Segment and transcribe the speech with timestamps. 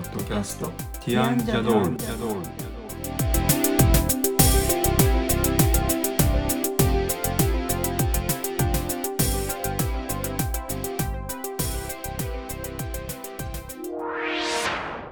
[0.00, 0.70] ッドキャスト。
[1.04, 1.96] ティアンジャドール。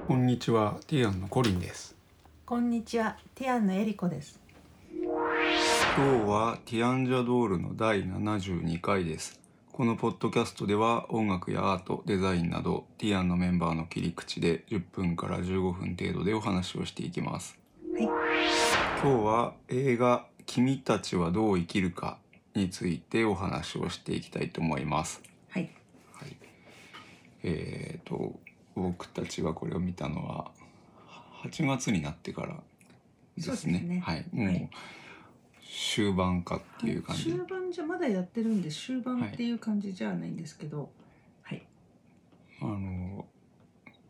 [0.07, 0.77] こんにちは。
[0.87, 1.95] ティアンのコリンです。
[2.45, 4.39] こんにちは、ティアンのエリコです。
[4.91, 9.39] 今日はティアンジャドールの第72回です
[9.71, 17.57] このポッドキャストでは音楽やアートデザインなどティアンのメンバーの切り口で10分から15分程度でお話をしていきます。
[17.93, 18.11] はい、今
[19.01, 22.17] 日は映画「君たちはどう生きるか」
[22.55, 25.21] についてお話をしていきたいと思います。
[25.49, 25.69] はい、
[26.13, 26.35] はい。
[27.43, 28.37] えー、と
[28.75, 30.51] 僕たちがこれを見たのは
[31.43, 32.61] 8月になってから
[33.37, 33.55] ですね。
[33.55, 34.01] すね。
[34.03, 34.25] はい。
[34.33, 34.69] もう、はい
[35.69, 37.25] 終盤かっていう感じ。
[37.25, 40.89] で、終盤じゃまだやってるんで終盤っていう感じじゃないんですけど、
[41.43, 41.63] はい、
[42.61, 43.25] あの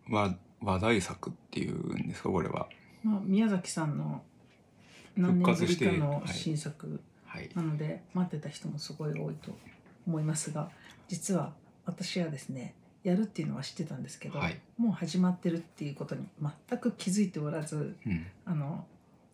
[0.09, 2.67] わ話題作っていうんですかこれは。
[3.03, 4.21] まあ宮崎さんの
[5.15, 6.27] 何年ぶりかのはい。
[6.29, 7.49] 新作はい。
[7.53, 9.55] なので、待ってた人もすごい多いと
[10.07, 10.69] 思いますが、
[11.07, 11.53] 実は
[11.85, 14.59] 私はですね、やるっていうのは知ってたんですけど、はい。
[14.77, 18.25] もう始まってるっていうことに全く気づいておらず、うん。
[18.45, 18.85] あの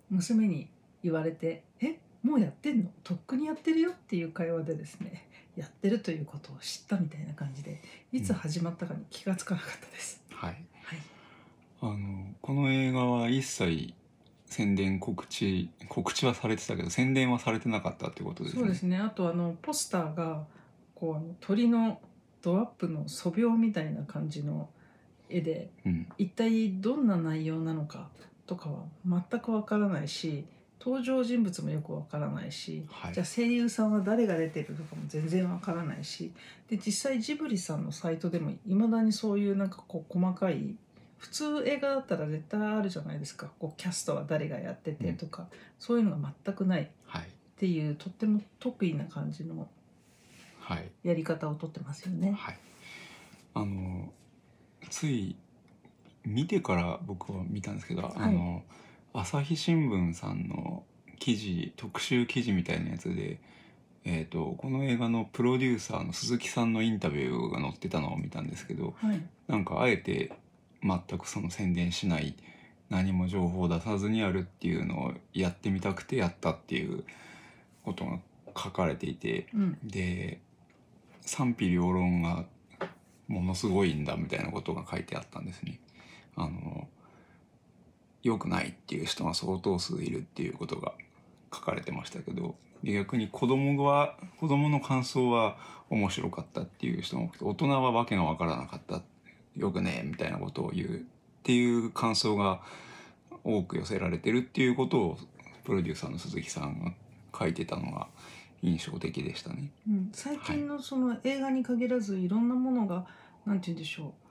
[0.10, 0.70] 娘に
[1.04, 2.00] 言われて「え？
[2.26, 2.90] もうやってんの？
[3.04, 7.82] とっくにやってるよ」っていう会話でですね やってるということを知ったみたいな感じで
[8.12, 10.22] いつ始まったかに気がつかなかったです。
[10.32, 10.52] はい。
[10.84, 11.00] はい、
[11.82, 13.94] あのこの映画は一切
[14.48, 18.60] 宣伝告知告知はされてたけど宣伝はされてなかったってことですね？
[18.62, 18.98] そうですね。
[18.98, 20.46] あとあのポスターが
[20.94, 22.02] こうあの鳥の
[22.42, 24.70] ドアップの素描みたいな感じの
[25.30, 26.08] 絵でうん。
[26.18, 28.10] 一体どんな内容なのか
[28.46, 28.86] とかは
[29.32, 30.46] 全くわからないし
[30.86, 33.14] 登場人物もよくわからないしはい。
[33.14, 36.32] じゃあ声優さんは誰が出てるとかも全然わからないし
[36.70, 40.76] で実際ジブリさんのサイトでもいまだにそういうなんかこう細かい
[41.18, 43.50] 普通映画だったら絶対あるじゃないですか。
[43.58, 45.48] こうキャストは誰がやっててとか、
[45.80, 47.30] そういうのが全くないっはい。
[47.58, 49.68] ていうとっても得意な感じの
[50.60, 50.92] はい。
[51.04, 52.34] やり方をとってますよね。
[52.38, 52.58] はい。
[53.56, 54.12] あの
[54.90, 55.36] つい
[56.26, 58.62] 見てから僕は見たんですけど、あの
[59.18, 60.84] 朝日新聞さんの
[61.20, 63.40] 記事特集記事みたいなやつで、
[64.04, 70.34] えー、とこの映画のプロデューサーの鈴木さんのインタビューが載ってたのを見たんですけどはい、なんかあえて
[70.84, 72.36] 全くその宣伝しない
[72.90, 77.06] 何も情報を出さずにやるっていうのをやってみたくてやったっていう
[77.84, 78.20] ことが
[78.56, 80.42] 書かれていてうんで
[81.22, 82.46] 賛否両論が
[83.28, 85.80] ものすごいんだみたいなことが書いてあったんですね。
[86.36, 86.88] あの
[88.26, 90.94] 良くないっていう人が相当数いるっていうことが
[91.54, 95.58] 書かれてましたけど逆に子供は子供の感想は
[95.92, 99.04] 面白かったっていう人も多くて大人はわけが分からなかった
[99.56, 101.02] よくねみたいなことを言うっ
[101.44, 102.62] ていう感想が
[103.44, 105.18] 多く寄せられてるっていうことを
[105.64, 106.94] プロデューサーの鈴木さんが
[107.38, 108.08] 書いてたのが
[108.64, 109.70] 印象的でしたね。
[109.88, 113.06] うん、最近のその映画に限らずいろんなものが
[113.46, 114.25] なんて言うんでしょう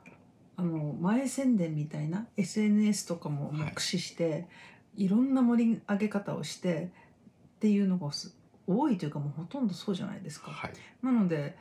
[0.57, 4.47] あの前宣伝みたいな SNS とかもはい駆使して、
[4.97, 6.91] い、ろんな盛り上げ方をして
[7.57, 10.51] っていうのがす多いというかもうほとんどそうじゃないですか。
[10.51, 10.73] はい、
[11.03, 11.57] なので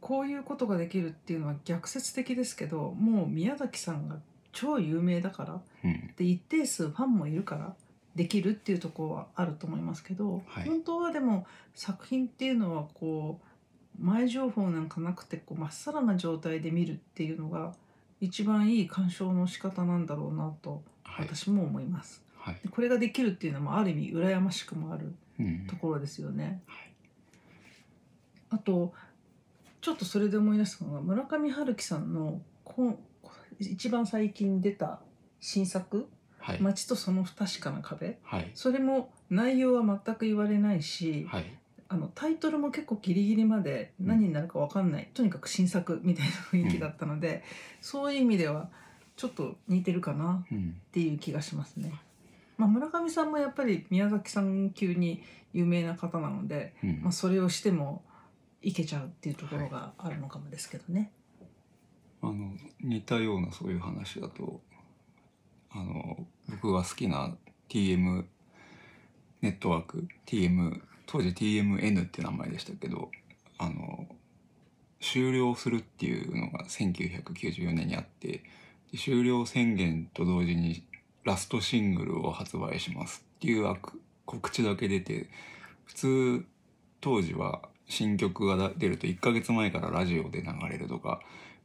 [0.00, 4.18] こういうことができるっていうのは逆説的ですけどもう宮崎さんが
[4.52, 6.14] 超有名だからうん。
[6.16, 7.74] で一定数ファンもいるから
[8.14, 10.68] できるっていうところはあると思いますけど、はい。
[10.68, 17.74] 本当はでも作品っていうのはこう前情報なんかなくてこうまっさらな状態で見るっていうのが
[18.26, 21.26] 一番いい鑑賞の仕方なんだろうなとはい。
[21.26, 22.22] 私も思います。
[22.38, 22.58] はい。
[22.62, 25.66] でこれができるっていうのもある意味羨ましくもあるうん。
[25.66, 26.60] ところですよね。
[26.66, 26.90] はい。
[28.50, 28.92] あと
[29.80, 32.98] ちょっとそれで思い出したのが村上春樹さんのこ
[33.58, 35.00] 一番最近出た
[35.40, 36.08] 新作
[36.38, 38.18] はい「街とその不確かな壁。
[38.22, 47.44] はい」それも内容は全く言われないし、はいあのタイトルも結構ギリギリまで何になるか分かんない、とにかく新作みたいな雰囲気だったので、
[47.80, 48.68] そういう意味では
[49.16, 51.92] ちょっと似てるかなうんっていう気がしますね。
[52.58, 55.22] まあ、村上さんもやっぱり宮崎さん級に
[55.52, 58.02] 有名な方なので、うんまあ、それをしても
[58.62, 61.12] いけちゃうっていうところがあるのかもですけどね。
[62.22, 64.60] あの似たようなそういう話だと
[65.70, 67.36] あの僕が好きな
[67.68, 68.24] TM
[69.42, 73.10] ネットワーク TM 当時 TMN って名前でしたけど
[73.58, 74.06] あの
[75.00, 78.42] 終了するっていうのが1994年にあって
[78.96, 80.84] 終了宣言と同時に
[81.24, 83.76] ラストシングルを発売しますっていう
[84.24, 85.28] 告知だけ出て
[85.84, 86.44] 普通
[87.00, 91.20] 当時は新曲が出ると1ヶ月前からラジオで流れるとか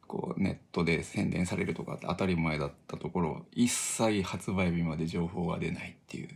[0.07, 6.29] こうネットで宣伝されるとかって当たり前だったところ一切発売日まで情報が出ないっていう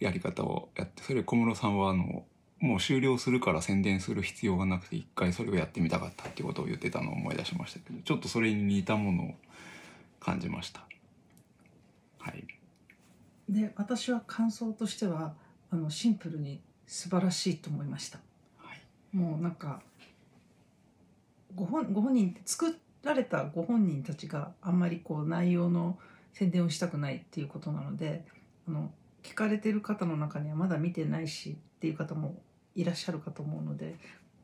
[0.00, 2.24] やり方をやってそれ小室さんはあの
[2.58, 9.34] もう終了するから宣伝する必要がなくて一回それをやってみたかったっていうことを言ってたのを思い出しましたけどちょっとそれに似たものを
[10.20, 10.80] 感じました。
[12.18, 12.44] はい、
[13.48, 15.34] で私は感想としては
[15.70, 18.18] あのシンプルに素晴らしいと思いました。
[18.58, 19.16] はい。
[19.16, 19.82] もうなんか
[21.54, 25.98] ご本ご本人作られたご本人たちがあんまりこう内容の
[26.32, 28.24] 宣伝をしたくないっていうことなので
[28.68, 28.90] あの
[29.26, 32.36] 聞かれてる方の中にはまだ見てないしっていう方も
[32.74, 33.96] いらっしゃるかと思うので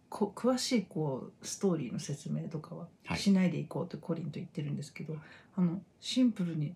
[0.08, 5.16] こ詳しいこうストーリーの説明とかははいしないでいこうってコリンと言ってるんですけど、
[5.56, 6.74] あのシンプルに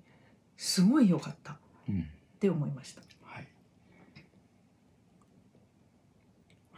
[0.57, 1.57] すごい良かったっ
[1.89, 2.07] うん
[2.39, 3.03] て思いました。
[3.25, 3.47] はい、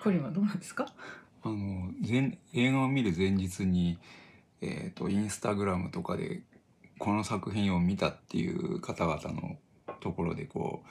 [0.03, 0.87] コリンはどうなんですか？
[1.43, 3.99] あの前映画を見る前日に、
[4.61, 6.43] えー、とインスタグラムとかで
[6.99, 9.57] この作品を見たっていう方々の
[10.01, 10.89] ところでこう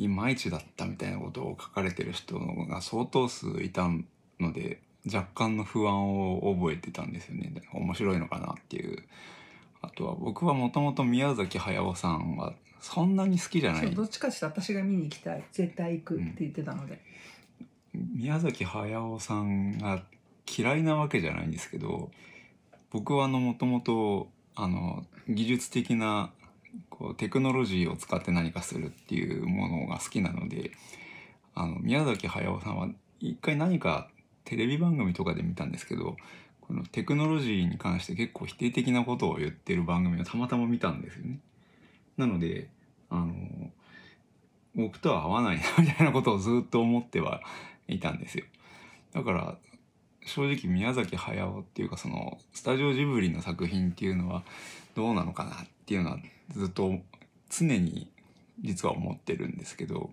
[0.00, 3.86] いまいちだったみたいなことを書かれてる人が相当数いた
[4.40, 7.52] ので若干の不安を覚えてたんですよね。
[7.72, 9.02] 面白いのかなっていう。
[9.82, 13.94] あとは僕はもともと宮崎駿さんはそんなに好きじゃない。
[13.94, 17.00] どっちかっていうと私が見に行きたい絶対行くって言ってたので、
[17.92, 20.02] 宮崎駿さんが
[20.58, 22.10] 嫌いなわけじゃないんですけど
[22.90, 26.30] 僕はもともとあの技術的な
[26.88, 30.72] こうテクノロジーを使って何かするっていうものが好きなので
[31.54, 32.88] あの宮崎駿さんは
[33.20, 34.08] 一回何か
[34.44, 36.16] テレビ番組とかで見たんですけど
[36.60, 41.40] このテクノロジーに関して結構否定的なことを言ってる番組をたまたま見たんですよね。
[42.16, 42.68] なので
[43.08, 43.34] あの
[44.74, 47.40] 僕とは合わないなみたいなことをずっと思っては
[47.88, 48.44] いたんですよ。
[49.12, 49.58] だから
[50.30, 54.42] 正直宮崎駿っていうかそのスタジオジブリの作品っていうのは
[54.94, 55.54] どうなのかなっ
[55.86, 56.18] ていうのは
[56.52, 56.92] ずっと
[57.50, 58.10] 常に
[58.60, 60.10] 実は思ってるんですけど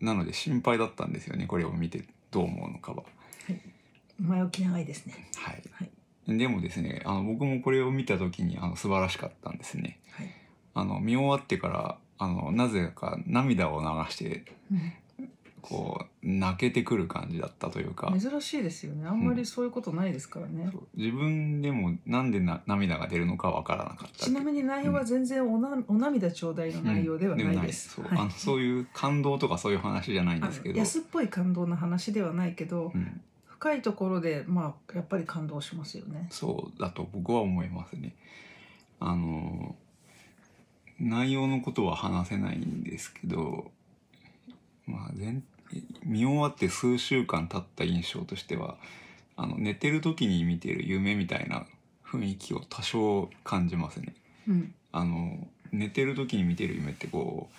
[0.00, 3.02] なので心配だったんですよねこれを見てどう思うのかは。
[4.18, 5.28] 前置き長いですね。
[5.36, 6.38] はい、はい。
[6.38, 9.98] でもですねあの僕もこれを見た時にあの素晴らしかったんですね。
[10.12, 10.30] はい、
[10.74, 14.44] あの見終わってからあのなぜか涙を流して
[15.60, 18.12] こう泣けてくる感じだったというか。
[18.18, 19.06] 珍しいですよね。
[19.06, 20.82] あんまりそういうことないですからね、そう。
[20.96, 28.18] 自分でもなんでな涙が出るのかわからなかったちなみに内容は全然おな、お涙ちょうだいの内容ではないです、そう,、はい。
[28.18, 36.28] あのそういう感動とかそういう話じゃないんですけど、あの安っぽい感動の話ではないけど、うん、深いところでまあやっぱり感動しますよね。
[36.30, 38.14] そうだと僕は思いますね。
[39.00, 39.74] あの
[41.00, 43.70] 内容のことは話せないんですけど、
[44.86, 45.42] まあ、全
[46.04, 48.76] 見終わって数週間経った印象としては
[49.36, 51.66] あの寝てる時に見てる夢みたいな
[52.04, 54.14] 雰囲気を多少感じますね。
[54.48, 57.54] うんあの寝てる時に見てる夢ってこう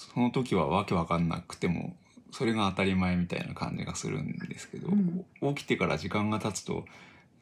[0.00, 1.94] その時はわけわかんなくても
[2.32, 6.84] それが当たり前みたいな感じがするんですけど、うん起きてから時間が経つと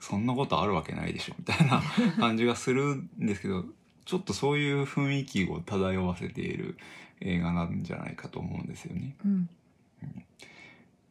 [0.00, 1.82] そんなことあるわけないでしょみたいな
[2.18, 3.64] 感じがするんですけど
[4.04, 6.76] ちょっとそういう雰囲気を漂わせている
[7.20, 9.14] 映画なんじゃないかと思うんですよね。
[9.24, 9.48] うん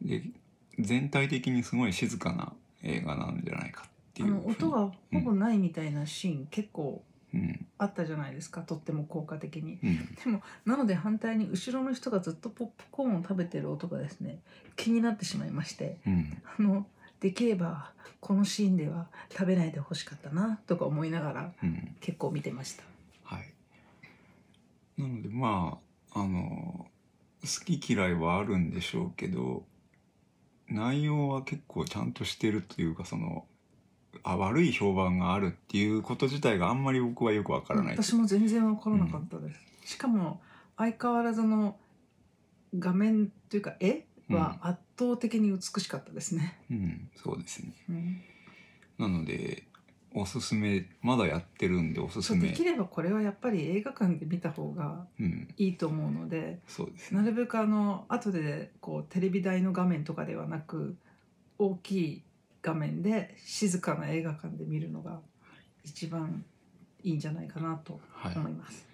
[0.02, 0.22] で
[0.78, 2.52] 全体的にすごい静かな
[2.82, 7.02] 映画なんじゃないかってあいうの音がほぼないみたいなシーン、結構
[7.34, 7.66] うん。
[7.76, 9.78] あったじゃないですかとっても効果的に。
[9.82, 10.14] うん。
[10.14, 14.38] でもなので反対に後ろの人がずっとポップコーンを食べてる音がですね
[14.76, 16.42] 気になってしまいましてうん。
[16.58, 16.86] あの
[17.20, 21.96] できればこのシーンでは食べないでほしかったなとか思いながらうん。
[22.00, 22.84] 結構見てました。
[23.24, 23.52] はい。
[24.96, 25.78] なのでま
[26.12, 26.86] ああの
[27.48, 29.64] 好き嫌いはあるんでしょうけど
[30.68, 33.46] 内容は結構ちゃんとしてるというかその
[34.22, 37.92] あ悪い評判があるっていうこと自体があんまり僕はよくわからない。
[37.92, 39.52] 私も全然わからなかったで
[39.84, 40.40] す、しかも
[40.76, 41.76] 相変わらずの
[42.78, 47.72] 画面というか絵は圧倒的に美しかったですね、うん、そうですね。
[47.88, 48.20] うん。
[48.98, 49.64] なので
[50.20, 52.48] おすすめまだやってるんでおすすめ。
[52.48, 55.48] できればこれはやっぱり映画館で見た方がうん。
[55.56, 57.20] いいと思うのでそうですね。
[57.20, 60.96] なるべくあの後でこうテレビ台の画面とかではなく
[61.58, 62.22] 大きい
[62.62, 65.20] 画面で静かな映画館で見るのが
[65.84, 66.44] 一番
[67.02, 68.36] いいんじゃないかなとはい。
[68.36, 68.86] 思います。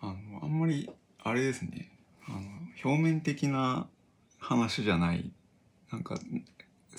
[0.00, 0.90] あのあんまり
[1.22, 1.90] あれですね。
[2.26, 2.38] あの
[2.84, 3.86] 表面的な
[4.38, 5.30] 話じゃない。
[5.92, 6.18] なんか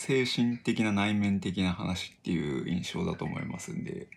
[0.06, 4.08] 精神的な内面的な話っていう印象だと思いますんで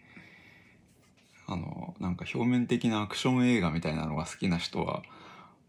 [1.47, 5.05] あのなんか表面的なアクション映画みたいなのが好きな人は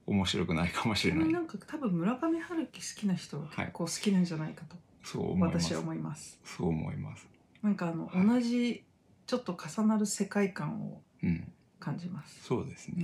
[0.07, 1.29] 面白くないかもしれない。
[1.31, 5.69] なんか多分村上春樹好きな人は結構好きなんじゃないかとそう思います。
[5.69, 6.39] 私は思います。
[6.43, 7.27] そう思います。
[7.61, 8.25] なんかあの、はい。
[8.25, 8.83] 同じ
[9.27, 11.51] ちょっと重なる世界観をうん。
[11.79, 12.43] 感じます。
[12.43, 12.95] そうですね、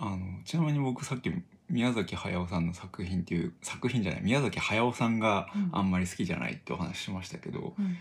[0.00, 0.08] うん。
[0.08, 1.30] あのちなみに僕さっき
[1.70, 5.70] 宮崎駿さんの作品っていう作品じゃない宮崎駿さんがうん。
[5.72, 7.96] あんまり好きじゃないってお話ししましたけど、うん。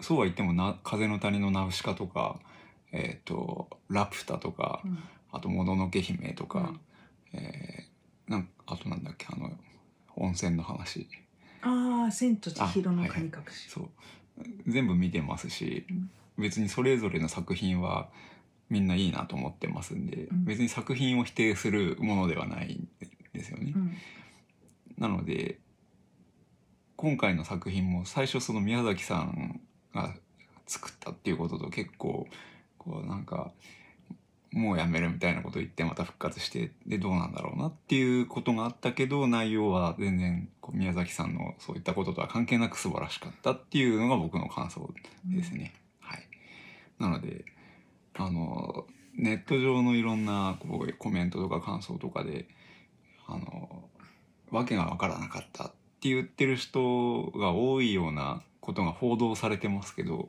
[0.00, 2.38] そうは言ってもな「風の谷のナウシカ」とか
[2.92, 4.98] 「えー、とラピュタ」とか、うん。
[5.32, 6.58] あと「もののけ姫」とか、
[7.32, 7.40] うん。
[7.40, 7.92] えー
[8.30, 9.50] なんあとなんだっけあの
[10.16, 11.08] 温泉の話。
[11.62, 13.30] ああ「千と千尋のあはいはい。
[13.30, 13.90] 神隠し」そう。
[14.66, 16.10] 全部見てますし、うん。
[16.38, 18.08] 別にそれぞれの作品は
[18.72, 22.88] みんないいなと思ってますんで、うん別に作品を否定するものではないん
[23.32, 23.72] ですよね。
[23.76, 23.96] うん
[24.98, 25.58] なので
[26.96, 29.60] 今回の作品も最初その宮崎さん
[29.92, 30.14] が
[30.66, 32.28] 作ったっていうことと結構
[32.78, 33.50] こうなんか
[34.52, 44.88] もうやめるみたいなことを言ってまた復活してでどうなんだろうなっていうことがあったけど内容は全然こう宮崎さんのそういったこととは関係なく素晴らしかったっていうのが僕の感想
[45.26, 45.74] ですね。
[46.00, 46.28] はい、
[47.00, 47.44] なので
[48.14, 52.46] あのネット上のいろんなこうコメントとか感想とかで
[53.26, 53.84] あの
[54.50, 55.66] 訳が分からなかったっ
[56.00, 60.28] て言ってる人が多いようなことが報道されてますけど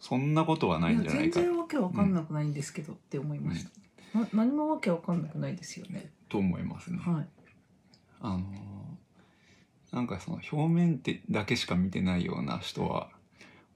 [0.00, 1.40] そんなことはないんじゃないか。
[1.40, 3.64] 全然わけわかんなくないんですけどって思いまし
[4.12, 6.10] た、な何もわけわかんなくないですよね。
[6.28, 6.98] と思いますね。
[6.98, 7.26] はい。
[8.20, 8.44] あの
[9.92, 13.10] なんかその表面ってだけしか見てないような人は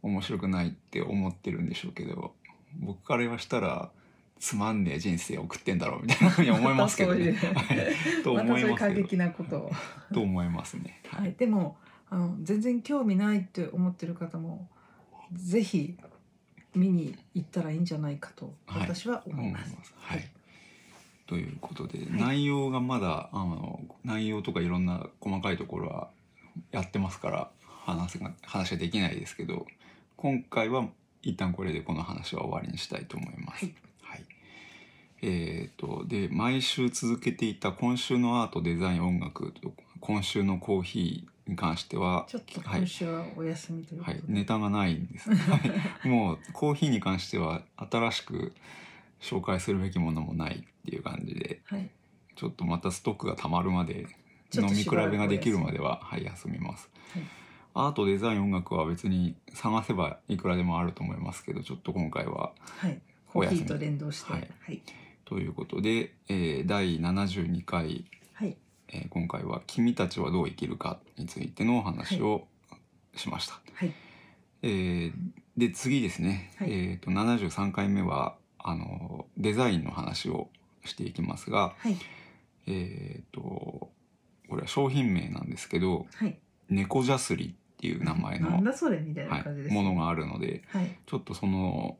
[0.02, 2.34] 面白くないって思ってるんでしょうけど
[2.78, 3.90] 僕から言わしたら
[4.38, 7.34] つまんねえ人生を送ってんだろうみたいなふうに思いますけどね。
[8.22, 8.76] と思いますけど。
[8.76, 9.44] 過激なこ
[10.12, 11.00] と思いますね。
[11.08, 11.76] ははいい、でも
[12.10, 14.68] あの全然興味ないって思ってる方も
[15.32, 15.96] ぜひ
[16.74, 19.94] 見に行ったらいいんじゃないかとはい私は思います。
[19.96, 20.28] はい。
[21.26, 26.10] ということで、はい内容がまだあの内容とかいろんな細かいところは
[26.70, 27.50] やってますから
[27.84, 29.66] 話が話はできないですけど
[30.16, 30.88] 今回は
[31.22, 33.64] 一旦これでこの話は終わりにしたいと思います。
[33.64, 33.74] はい。
[34.02, 34.24] はい。
[35.22, 42.80] えー、とで毎週続けていた今週のアートデザイン音楽と今週のコーヒーに関してはちょっとはい。
[42.80, 45.30] 今週はお休みというこはい、とで、ネタがないんです。
[45.34, 45.60] は
[46.04, 46.08] い。
[46.08, 48.54] もうコーヒーに関しては新しく
[49.20, 51.90] 紹介するべきものもないっていう感じではい、
[52.36, 54.06] ちょっとまたストックがたまるまで
[54.54, 56.88] 飲み比べができるまでははい休みます。
[57.12, 57.22] はい
[57.80, 63.00] アートデザイン音楽は別に探せばいくらでもあると思いますけどちょっと今回ははい、
[63.32, 64.74] コーヒーと連動して、ははい。
[64.74, 64.82] い、
[65.24, 68.04] ということで、えー第72回、
[68.34, 68.56] はい、
[68.88, 72.48] えー今回は「君たちはどう生きるか」についてのお話を
[73.14, 73.60] しました。
[73.74, 73.92] はい、
[74.62, 75.12] えー
[75.56, 76.72] で次ですね、はい。
[76.72, 80.50] えー、と73回目はあのデザインの話を
[80.84, 81.96] していきますが、はい、
[82.66, 83.92] えー、とこ
[84.56, 86.36] れは商品名なんですけどはい、
[86.68, 91.96] 「猫じゃすり」っていう名前の、なんだそれみたいは、ない感じです、ものがあるのではい、ちょっとその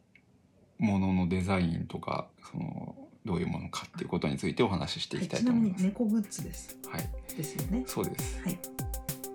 [0.79, 5.85] もののデザインとかそのどういうものかっていうことについてお話ししていはい、きたいと思います。
[5.85, 7.85] 猫グッズですはい、ですよね。
[7.87, 8.41] そうです。
[8.43, 8.59] はい、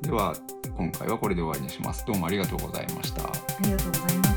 [0.01, 0.35] では
[0.75, 2.05] 今回はこれで終わりにします。
[2.05, 3.23] どうもありがとうございました。
[3.23, 3.31] あ
[3.61, 4.32] りがとうございます。